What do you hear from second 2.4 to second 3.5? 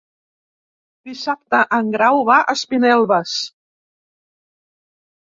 a Espinelves.